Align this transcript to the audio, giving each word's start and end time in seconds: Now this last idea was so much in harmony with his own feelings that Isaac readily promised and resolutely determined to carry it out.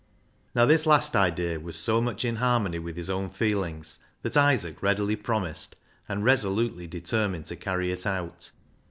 Now 0.55 0.65
this 0.65 0.87
last 0.87 1.15
idea 1.15 1.59
was 1.59 1.75
so 1.77 2.01
much 2.01 2.25
in 2.25 2.37
harmony 2.37 2.79
with 2.79 2.95
his 2.97 3.07
own 3.07 3.29
feelings 3.29 3.99
that 4.23 4.35
Isaac 4.35 4.81
readily 4.81 5.15
promised 5.15 5.75
and 6.09 6.25
resolutely 6.25 6.87
determined 6.87 7.45
to 7.45 7.55
carry 7.55 7.91
it 7.91 8.07
out. 8.07 8.49